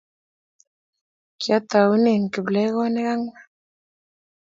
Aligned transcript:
kiotounen 1.41 2.21
kiplekonik 2.33 3.07
ang'wan 3.13 3.33